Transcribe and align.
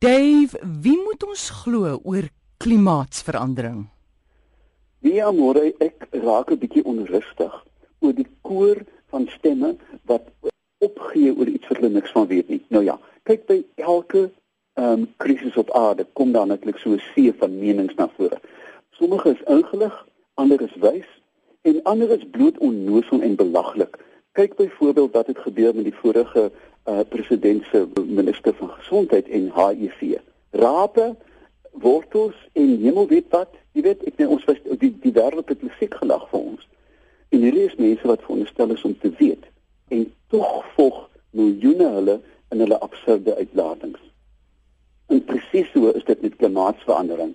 Dave, 0.00 0.56
wie 0.80 0.96
moet 0.96 1.20
ons 1.28 1.42
glo 1.60 1.98
oor 2.08 2.30
klimaatsverandering? 2.56 3.82
Ja, 5.04 5.28
môre 5.28 5.74
ek 5.76 6.06
raak 6.22 6.48
'n 6.48 6.56
bietjie 6.62 6.84
onrustig 6.88 7.52
oor 8.00 8.14
die 8.16 8.26
koor 8.40 8.80
van 9.12 9.28
stemme 9.28 9.76
wat 10.08 10.24
opgee 10.80 11.34
oor 11.36 11.44
iets 11.52 11.68
wat 11.68 11.82
hulle 11.82 11.92
niks 11.92 12.16
van 12.16 12.26
weet 12.32 12.48
nie. 12.48 12.62
Nou 12.68 12.84
ja, 12.84 12.96
kyk 13.28 13.44
by 13.46 13.58
elke 13.76 14.30
ehm 14.80 15.04
um, 15.04 15.06
krisis 15.20 15.60
op 15.60 15.70
aarde 15.76 16.06
kom 16.16 16.32
daar 16.32 16.48
netlik 16.48 16.80
so 16.80 16.96
'n 16.96 17.02
see 17.12 17.36
van 17.36 17.60
menings 17.60 17.94
na 18.00 18.08
vore. 18.16 18.40
Sommige 18.96 19.36
is 19.36 19.44
ingelig, 19.52 20.06
ander 20.34 20.62
is 20.62 20.76
wys 20.80 21.08
en 21.60 21.82
ander 21.82 22.10
is 22.10 22.30
bloot 22.30 22.58
onnoosel 22.58 23.20
en 23.20 23.36
belaglik. 23.36 24.00
Kyk 24.32 24.56
byvoorbeeld 24.56 25.12
wat 25.12 25.26
het 25.26 25.38
gebeur 25.38 25.74
met 25.74 25.84
die 25.84 26.00
vorige 26.02 26.52
uh, 26.86 27.00
president 27.08 27.64
se 27.70 27.86
minister 28.06 28.54
van 28.54 28.70
gesondheid 28.70 29.28
en 29.28 29.52
HIV. 29.54 30.18
Rape, 30.50 31.16
wortels 31.72 32.48
en 32.52 32.76
hemel 32.82 33.06
weet 33.06 33.28
wat, 33.30 33.54
jy 33.72 33.82
weet 33.82 34.02
ek 34.08 34.18
net 34.18 34.28
ons 34.28 34.44
was 34.48 34.58
die 34.82 34.90
die 35.02 35.14
wêreld 35.14 35.48
het 35.52 35.62
musiek 35.62 35.94
gelag 36.02 36.26
vir 36.32 36.40
ons. 36.40 36.66
En 37.30 37.44
hierdie 37.44 37.68
is 37.68 37.78
mense 37.78 38.06
wat 38.10 38.24
veronderstel 38.26 38.74
is 38.74 38.86
om 38.86 38.96
te 38.98 39.12
weet 39.18 39.46
en 39.94 40.06
tog 40.30 40.64
volg 40.74 40.98
miljoene 41.30 41.88
hulle 41.98 42.16
in 42.50 42.62
hulle 42.62 42.78
absurde 42.82 43.36
uitlatings. 43.36 44.02
En 45.10 45.22
presies 45.26 45.70
so 45.74 45.90
is 45.94 46.06
dit 46.06 46.22
met 46.22 46.36
klimaatsverandering. 46.36 47.34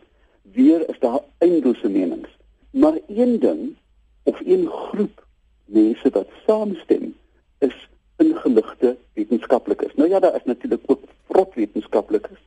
Weer 0.55 0.83
is 0.89 0.99
daar 0.99 1.19
eindlose 1.43 1.89
menings. 1.89 2.31
Maar 2.71 2.99
een 3.07 3.39
ding 3.39 3.75
of 4.23 4.39
een 4.45 4.67
groep 4.67 5.25
mense 5.65 6.09
wat 6.09 6.27
saamstem 6.45 7.15
is 7.59 7.75
ingeligte 8.25 8.95
wetenskaplikes. 9.13 9.95
Nou 9.95 10.09
ja, 10.09 10.19
daar 10.19 10.35
is 10.35 10.43
natuurlik 10.45 10.83
ook 10.85 11.01
vrot 11.29 11.53
wetenskaplikes. 11.53 12.41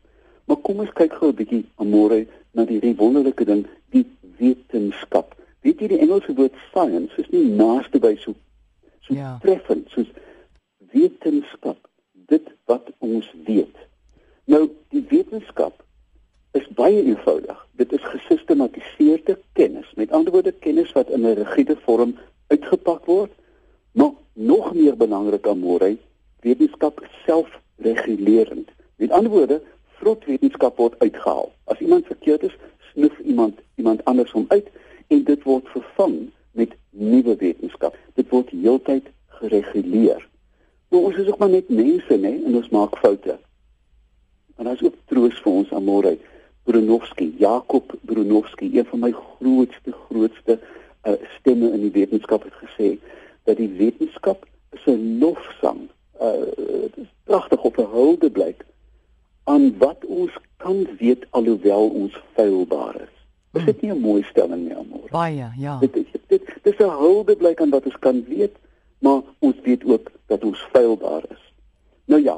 Maar 0.45 0.57
kom 0.57 0.79
ons 0.85 0.93
kyk 0.93 1.13
gou 1.21 1.31
'n 1.31 1.39
bietjie 1.41 1.65
môre 1.77 2.27
na 2.53 2.65
die 2.65 2.95
wonderlike 2.97 3.45
ding, 3.45 3.67
die 3.93 4.07
wetenskap. 4.39 5.35
Weet 5.61 5.81
jy 5.81 5.89
die 5.89 5.99
Engelse 5.99 6.35
woord 6.35 6.55
science 6.71 7.21
is 7.21 7.29
nie 7.31 7.45
naaste 7.45 7.99
by 7.99 8.15
so 8.17 8.35
so 9.01 9.15
ja. 9.15 9.39
treffend 9.43 9.89
soos 9.91 10.09
wetenskap. 10.93 11.89
Dit 12.13 12.49
wat 12.65 12.89
ons 12.99 13.29
weet. 13.45 13.77
Nou 14.45 14.71
die 14.95 15.05
wetenskap 15.11 15.85
is 16.57 16.69
baie 16.79 17.03
eenvoudig. 17.03 17.67
Dit 17.77 17.93
is 17.93 18.05
gesistematiseerde 18.15 19.39
kennis. 19.53 19.93
Met 19.97 20.13
ander 20.13 20.33
woorde 20.33 20.53
kennis 20.53 20.93
wat 20.93 21.11
in 21.11 21.27
'n 21.27 21.35
rigiede 21.43 21.77
vorm 21.85 22.17
uitgepak 22.47 23.05
word 23.05 23.33
Maar 23.99 24.11
nog 24.33 24.75
meer 24.75 24.97
belangrik 24.97 25.47
aan 25.47 25.59
môre, 25.59 25.97
wetenskap 26.41 27.01
selfregulerend. 27.25 28.71
Met 28.97 29.11
ander 29.11 29.31
woorde, 29.31 29.63
vrot 29.99 30.25
wetenskap 30.25 30.77
word 30.79 30.95
uitgehaal. 30.99 31.51
As 31.65 31.83
iemand 31.83 32.07
verkeerd 32.07 32.43
is, 32.43 32.55
snuf 32.93 33.19
iemand 33.19 33.59
iemand 33.75 34.05
anders 34.05 34.31
hom 34.31 34.45
uit 34.49 34.71
en 35.07 35.25
dit 35.25 35.43
word 35.43 35.67
vervang 35.75 36.31
met 36.51 36.77
nuwe 36.91 37.35
wetenskap. 37.43 37.99
Dit 38.15 38.31
word 38.31 38.55
heeltyd 38.55 39.11
gereguleer. 39.41 40.23
Maar 40.89 41.11
ons 41.11 41.17
is 41.17 41.27
ook 41.27 41.43
maar 41.43 41.55
net 41.57 41.69
mense, 41.69 42.17
né, 42.17 42.37
en 42.45 42.55
ons 42.55 42.71
maak 42.71 42.99
foute. 43.03 43.39
En 44.57 44.67
as 44.67 44.83
ook 44.83 44.95
troos 45.11 45.43
vir 45.43 45.53
ons 45.53 45.75
aan 45.75 45.87
môre, 45.91 46.15
Brunovski, 46.71 47.33
Jakob 47.39 47.99
Brunovski, 48.07 48.71
een 48.79 48.87
van 48.95 49.09
my 49.09 49.11
grootste 49.13 49.93
grootste 50.07 50.61
uh, 51.03 51.19
stemme 51.39 51.73
in 51.73 51.89
die 51.89 51.97
wetenskap 51.99 52.47
het 52.47 52.63
gesê 52.63 52.95
dat 53.49 53.57
die 53.57 53.73
wetenskap 53.81 54.47
is 54.77 54.85
'n 54.87 55.19
lofsang. 55.21 55.81
Uh 56.21 56.45
dit 56.85 56.97
is 57.05 57.13
pragtig 57.25 57.63
op 57.63 57.77
'n 57.79 57.91
hulde 57.99 58.31
blyk 58.31 58.65
aan 59.45 59.79
wat 59.79 60.05
ons 60.05 60.33
kan 60.57 60.87
weet 60.99 61.27
alhoewel 61.31 61.89
ons 61.89 62.15
feilbaar 62.35 62.95
is. 62.95 63.15
Is 63.53 63.65
dit 63.65 63.81
nie 63.81 63.93
'n 63.93 64.01
mooi 64.01 64.23
stelling 64.23 64.63
nie, 64.67 64.77
amor? 64.77 65.09
Baie, 65.11 65.47
ja. 65.57 65.79
Dit 65.81 65.97
is 65.97 66.11
dit 66.27 66.43
dis 66.63 66.79
'n 66.79 66.99
hulde 67.05 67.37
blyk 67.37 67.61
aan 67.61 67.71
wat 67.71 67.85
ons 67.85 67.99
kan 67.99 68.25
weet, 68.29 68.57
maar 68.99 69.21
ons 69.39 69.57
weet 69.63 69.85
ook 69.85 70.11
dat 70.27 70.45
ons 70.45 70.67
feilbaar 70.73 71.23
is. 71.31 71.53
Nou 72.05 72.23
ja, 72.23 72.37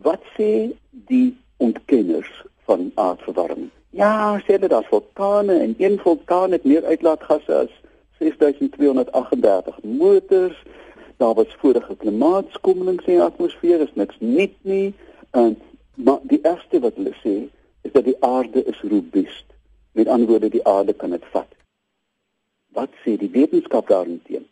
wat 0.00 0.22
sê 0.36 0.70
die 0.90 1.36
ontkenners 1.56 2.44
van 2.64 2.90
aardverwarming? 2.94 3.70
Ja, 3.90 4.42
sê 4.46 4.58
dit 4.58 4.72
as 4.72 4.86
vulkane 4.86 5.58
en 5.58 5.74
een 5.78 5.98
vulkaan 5.98 6.52
het 6.52 6.64
meer 6.64 6.84
uitlaatgasse 6.84 7.54
as 7.54 7.72
6238 8.18 9.82
motors. 9.82 10.62
Daar 11.16 11.34
was 11.34 11.56
vorige 11.58 11.96
klimaatskommelings 11.96 13.04
in 13.04 13.12
die 13.12 13.22
atmosfeer, 13.22 13.80
is 13.80 13.94
niks 13.94 14.16
nuut 14.18 14.54
nie. 14.62 14.94
En 15.30 15.58
maar 15.94 16.18
die 16.22 16.38
eerste 16.42 16.80
wat 16.80 16.94
hulle 16.94 17.14
sê 17.22 17.36
is 17.82 17.92
dat 17.92 18.04
die 18.04 18.16
aarde 18.20 18.64
is 18.64 18.80
robuust. 18.80 19.46
Met 19.92 20.08
ander 20.08 20.28
woorde, 20.28 20.48
die 20.48 20.66
aarde 20.66 20.92
kan 20.92 21.10
dit 21.10 21.24
vat. 21.32 21.50
Wat 22.74 22.90
sê 23.02 23.16
die 23.18 23.30
wetenskap 23.34 23.88
daarteen? 23.88 24.46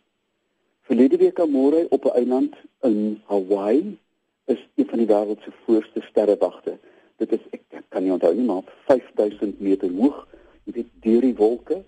Verlede 0.87 1.17
week 1.17 1.39
aan 1.39 1.51
môre 1.51 1.85
op 1.89 2.05
'n 2.05 2.15
eiland 2.19 2.55
in 2.81 3.21
Hawaii 3.25 3.97
is 4.45 4.67
een 4.75 4.87
van 4.87 4.97
die 4.97 5.07
wêreld 5.07 5.41
se 5.43 5.51
voorste 5.63 6.01
sterrewagte. 6.01 6.77
Dit 7.15 7.31
is 7.31 7.43
ek 7.51 7.83
kan 7.89 8.03
nie 8.03 8.11
onthou 8.11 8.35
nie, 8.35 8.45
maar 8.45 8.63
5000 8.85 9.59
meter 9.59 9.91
hoog, 9.91 10.27
jy 10.63 10.71
weet, 10.73 10.91
deur 11.01 11.21
die 11.21 11.35
wolke 11.35 11.83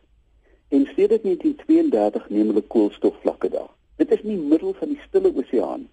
En 0.69 0.85
sedert 0.95 1.23
1932 1.23 2.29
neem 2.29 2.51
hulle 2.51 2.61
koolstofvlakke 2.61 3.49
daar. 3.49 3.71
Dit 3.95 4.11
is 4.11 4.21
nie 4.23 4.37
middel 4.37 4.73
van 4.73 4.93
die 4.93 5.01
stille 5.07 5.31
oseaan. 5.35 5.87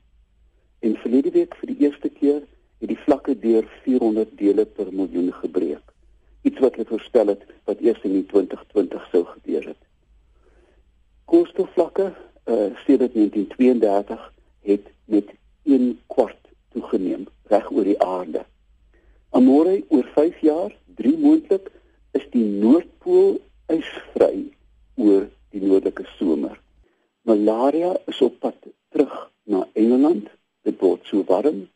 En 0.79 0.97
verlede 0.97 1.31
week 1.31 1.57
vir 1.61 1.73
die 1.73 1.79
eerste 1.87 2.09
keer 2.09 2.43
het 2.79 2.89
die 2.89 2.99
vlakke 3.07 3.39
deur 3.39 3.69
400 3.85 4.37
dele 4.39 4.67
per 4.67 4.93
miljoen 4.93 5.33
gebreek. 5.33 5.83
Iets 6.43 6.61
wat 6.63 6.77
hulle 6.77 6.89
voorstel 6.89 7.33
het 7.33 7.47
wat 7.65 7.81
eers 7.81 8.03
in 8.05 8.27
2020 8.27 9.09
sou 9.13 9.25
gebeur 9.25 9.65
het. 9.73 9.81
Koolstofvlakke 11.25 12.13
uh, 12.13 12.69
sedert 12.85 13.15
1932 13.15 14.33
het 14.61 14.93
met 15.05 15.33
1 15.63 15.99
kwart 16.07 16.53
toegeneem 16.73 17.27
reg 17.51 17.71
oor 17.73 17.89
die 17.89 17.99
aarde. 18.03 18.45
Amore 19.31 19.81
oor 19.89 20.07
5 20.15 20.39
jaar, 20.41 20.77
3 20.95 21.17
moontlik, 21.19 21.71
is 22.13 22.25
die 22.31 22.45
noordpool 22.45 23.41
ysvry 23.73 24.47
oor 24.95 25.27
die 25.53 25.63
noordelike 25.63 26.07
somer. 26.17 26.55
Malaria 27.37 27.97
is 28.07 28.21
op 28.21 28.39
pad 28.39 28.55
terug 28.89 29.31
na 29.45 29.67
Engeland. 29.73 30.29
Dit 30.63 30.81
word 30.81 31.05
so 31.05 31.25
warm 31.29 31.67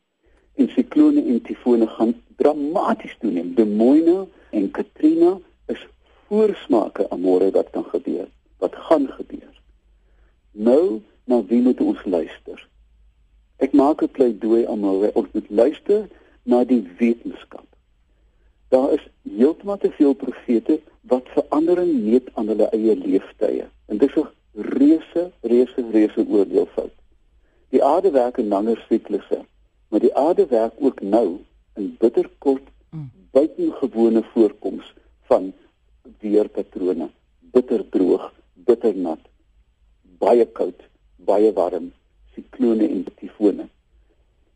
en 0.56 0.68
siklone 0.72 1.20
en 1.24 1.42
tifone 1.42 1.86
gaan 1.86 2.14
dramaties 2.36 3.16
toeneem. 3.20 3.54
De 3.54 3.66
Moine 3.66 4.26
en 4.50 4.70
Katrina 4.70 5.38
is 5.66 5.82
voorsmake 6.28 7.06
aan 7.10 7.20
môre 7.20 7.50
wat 7.50 7.70
kan 7.70 7.84
gebeur. 7.84 8.28
Wat 8.58 8.76
gaan 8.88 9.06
gebeur? 9.18 9.52
Nou, 10.52 11.02
na 11.24 11.42
wie 11.44 11.60
moet 11.60 11.80
ons 11.80 12.04
luister? 12.04 12.66
Ek 13.56 13.76
maak 13.76 14.02
'n 14.02 14.08
pleidooi 14.16 14.64
aan 14.66 14.80
môre 14.80 15.12
ons 15.12 15.28
moet 15.32 15.50
luister 15.50 16.08
na 16.42 16.64
die 16.64 16.82
wetenskap. 16.98 17.68
Daar 18.68 18.92
is 18.92 19.04
heeltemal 19.28 19.78
te 19.78 19.90
veel 19.90 20.14
profete 20.14 20.80
wat 21.00 21.28
verandering 21.36 21.92
meet 22.02 22.28
aan 22.34 22.48
hulle 22.48 22.68
eie 22.72 22.96
leeftye. 22.96 23.68
En 23.86 23.98
dit 23.98 24.16
is 24.16 24.24
reuse, 24.54 25.30
reuse, 25.40 25.84
reuse 25.92 26.24
oordeelfout. 26.28 26.92
Die 27.70 27.82
aarde 27.84 28.10
werk 28.10 28.38
in 28.38 28.48
langer 28.48 28.84
siklusse, 28.88 29.44
maar 29.88 30.00
die 30.00 30.14
aarde 30.14 30.46
werk 30.46 30.74
ook 30.78 31.00
nou 31.00 31.38
in 31.74 31.96
bitterkort, 31.98 32.66
mm. 32.90 33.10
buitengewone 33.30 34.22
voorkoms 34.32 34.94
van 35.30 35.52
weerpatrone, 36.18 37.10
bitterdroog, 37.40 38.32
bitternat, 38.54 39.22
baie 40.18 40.46
koud, 40.46 40.82
baie 41.16 41.52
warm, 41.52 41.92
siklone 42.34 42.88
en 42.88 43.06
tifone. 43.16 43.68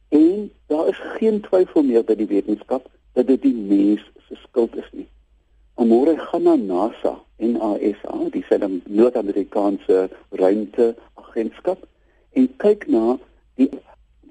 En 0.09 0.51
daar 0.67 0.89
is 0.89 1.01
geen 1.19 1.41
twyfel 1.41 1.83
meer 1.83 2.05
by 2.05 2.17
die 2.19 2.31
wetenskap 2.31 2.91
dat 3.15 3.27
dit 3.31 3.43
die 3.43 3.55
mens 3.55 4.03
se 4.29 4.39
skuld 4.43 4.77
is 4.77 4.91
nie. 4.93 5.09
Môre 5.85 6.15
gaan 6.17 6.47
na 6.47 6.55
NASA, 6.57 7.19
NASA, 7.53 8.31
die 8.33 8.45
Suid-Amerikaanse 8.49 10.09
ruimteagentskap 10.31 11.87
en 12.33 12.49
kyk 12.57 12.87
na 12.89 13.19
die 13.61 13.71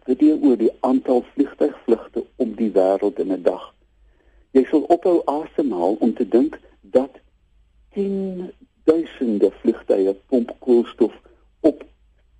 video 0.05 0.37
oor 0.41 0.57
die 0.59 0.71
aantal 0.79 1.23
vliegtuigvlugte 1.33 2.25
om 2.35 2.55
die 2.59 2.71
wêreld 2.75 3.19
in 3.19 3.31
'n 3.31 3.43
dag. 3.43 3.73
Jy 4.51 4.65
sal 4.69 4.83
ophou 4.95 5.21
asemhaal 5.25 5.95
om 5.99 6.13
te 6.13 6.27
dink 6.27 6.59
dat 6.81 7.21
10 7.93 8.51
duisende 8.83 9.51
vliegtuie 9.61 10.13
pomp 10.27 10.55
koolstof 10.59 11.13
op 11.59 11.85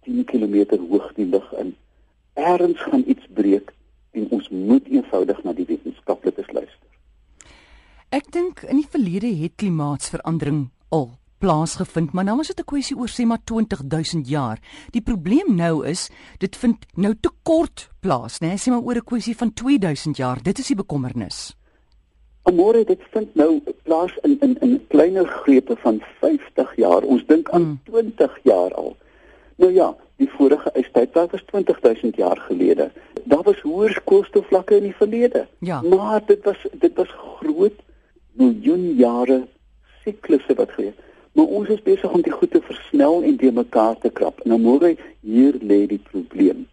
10 0.01 0.25
km 0.25 0.77
hoog 0.89 1.13
die 1.13 1.25
lug 1.25 1.53
in. 1.53 1.75
Eerens 2.33 2.81
gaan 2.81 3.03
iets 3.05 3.25
breek 3.33 3.73
en 4.11 4.29
ons 4.29 4.49
moet 4.49 4.87
eenvoudig 4.87 5.43
na 5.43 5.53
die 5.53 5.65
wetenskaplikes 5.65 6.51
luister. 6.51 6.92
Ek 8.13 8.27
dink 8.30 8.60
in 8.69 8.77
die 8.77 8.86
verlede 8.86 9.31
het 9.39 9.56
klimaatsverandering 9.57 10.68
al 10.94 11.07
plaasgevind, 11.42 12.12
maar 12.13 12.27
nou 12.27 12.36
is 12.42 12.51
dit 12.51 12.60
'n 12.60 12.69
kwessie 12.69 12.95
oor 12.95 13.10
sê 13.10 13.25
maar 13.25 13.42
20000 13.44 14.27
jaar. 14.30 14.60
Die 14.92 15.01
probleem 15.01 15.56
nou 15.56 15.88
is, 15.88 16.10
dit 16.38 16.56
vind 16.56 16.86
nou 16.95 17.13
te 17.19 17.31
kort 17.42 17.89
plaas, 18.01 18.39
né? 18.39 18.54
Sê 18.54 18.69
maar 18.69 18.86
oor 18.86 18.95
'n 18.95 19.04
kwessie 19.04 19.36
van 19.36 19.54
2000 19.54 20.18
jaar. 20.18 20.44
Dit 20.44 20.60
is 20.60 20.68
die 20.68 20.75
bekommernis. 20.75 21.57
Amore 22.44 22.83
dit 22.86 23.01
vind 23.12 23.36
nou 23.36 23.62
plaas 23.83 24.12
in 24.21 24.38
in 24.42 24.57
in 24.62 24.88
kleiner 24.88 25.25
grepe 25.25 25.75
van 25.75 26.01
50 26.19 26.75
jaar. 26.75 27.01
Ons 27.01 27.25
dink 27.25 27.50
aan 27.50 27.62
mm. 27.62 27.80
20 27.83 28.39
jaar 28.44 28.74
al. 28.74 28.95
Nou 29.56 29.74
ja, 29.74 29.95
die 30.18 30.30
vorige 30.30 30.69
ystydperk 30.74 31.31
was 31.31 31.44
20000 31.45 32.15
jaar 32.15 32.38
gelede. 32.38 32.92
Daar 33.24 33.44
was 33.44 33.62
hoër 33.62 34.01
koolstofvlakke 34.04 34.75
in 34.75 34.83
die 34.83 34.95
verlede. 34.95 35.48
Ja. 35.60 35.81
Maar 35.81 36.21
dit 36.25 36.44
was 36.44 36.65
dit 36.71 36.94
was 36.95 37.10
groot 37.10 37.81
miljoen 38.39 38.95
jare 38.97 39.47
siklusse 40.03 40.53
wat 40.53 40.71
gebeur. 40.71 40.94
Maar 41.33 41.45
ons 41.45 41.69
is 41.74 41.81
besig 41.81 42.12
om 42.12 42.21
die 42.21 42.31
goed 42.31 42.51
te 42.51 42.62
versnel 42.62 43.24
en 43.24 43.38
te 43.38 43.51
mekaar 43.51 43.97
te 43.97 44.09
krap. 44.09 44.44
Nou 44.45 44.59
môre 44.62 44.94
hier 45.25 45.57
lê 45.62 45.85
die 45.89 46.01
probleem. 46.12 46.68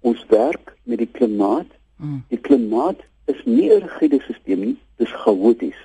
Ons 0.00 0.24
werk 0.28 0.74
met 0.82 0.98
die 0.98 1.10
klimaat. 1.18 1.70
Mm. 1.96 2.24
Die 2.28 2.40
klimaat 2.40 3.04
is 3.30 3.38
nie 3.44 3.70
'n 3.70 3.82
rigiede 3.86 4.20
stelsel 4.20 4.58
nie, 4.64 4.76
dis 4.96 5.12
chaoties. 5.24 5.78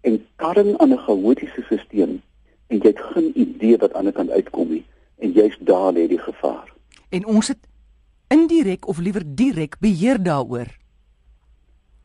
En 0.00 0.24
karring 0.36 0.78
aan 0.78 0.92
'n 0.92 1.04
chaotiese 1.06 1.62
stelsel 1.62 2.20
en 2.66 2.78
jy 2.78 2.86
het 2.86 3.00
geen 3.00 3.30
idee 3.34 3.76
wat 3.76 3.94
aan 3.94 4.04
die 4.04 4.12
kant 4.12 4.30
uitkom 4.30 4.68
nie 4.68 4.84
en 5.18 5.32
jy's 5.32 5.56
daar 5.60 5.92
lê 5.92 6.06
die 6.08 6.18
gevaar. 6.18 6.72
En 7.08 7.26
ons 7.26 7.48
het 7.48 7.58
indirek 8.28 8.86
of 8.88 8.98
liewer 8.98 9.22
direk 9.24 9.78
beheer 9.78 10.22
daaroor. 10.22 10.66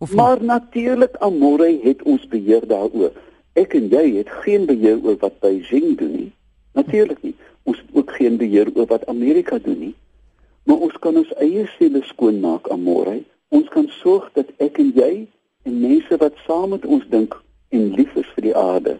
Of 0.01 0.13
maar 0.13 0.43
natuurlik 0.43 1.15
Amore 1.15 1.79
het 1.83 2.03
ons 2.03 2.27
beheer 2.27 2.67
daaroor. 2.67 3.11
Ek 3.53 3.75
en 3.77 3.91
jy 3.93 4.15
het 4.15 4.29
geen 4.41 4.65
beheer 4.65 4.97
oor 5.03 5.17
wat 5.21 5.37
Beijing 5.39 5.97
doen 5.97 6.15
nie. 6.15 6.31
Natuurlik 6.73 7.21
nie. 7.21 7.35
Ons 7.69 7.77
het 7.77 7.89
ook 7.93 8.09
geen 8.17 8.37
beheer 8.41 8.71
oor 8.73 8.87
wat 8.89 9.05
Amerika 9.05 9.59
doen 9.61 9.77
nie. 9.79 9.95
Maar 10.63 10.81
ons 10.87 10.97
kan 11.03 11.17
ons 11.21 11.33
eie 11.37 11.67
selle 11.77 12.01
skoonmaak 12.09 12.71
Amore. 12.73 13.19
Ons 13.53 13.69
kan 13.69 13.85
sorg 13.99 14.31
dat 14.33 14.49
ek 14.57 14.81
en 14.81 14.89
jy 14.97 15.11
en 15.69 15.77
mense 15.83 16.17
wat 16.17 16.41
saam 16.47 16.73
met 16.73 16.85
ons 16.85 17.05
dink 17.13 17.37
en 17.69 17.93
lief 17.93 18.17
is 18.17 18.33
vir 18.33 18.47
die 18.49 18.55
aarde, 18.57 18.97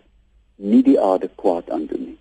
nie 0.61 0.83
die 0.85 0.99
aarde 1.01 1.31
kwaad 1.41 1.73
aandoen 1.73 2.11
nie. 2.11 2.19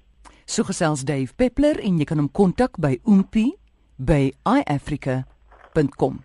So 0.49 0.65
gesels 0.65 1.05
Dave 1.05 1.37
Peppler 1.37 1.85
en 1.85 2.01
jy 2.01 2.09
kan 2.09 2.25
hom 2.25 2.33
kontak 2.33 2.81
by 2.81 2.97
oompie 3.05 3.53
by 4.01 4.33
iafrica.com. 4.49 6.25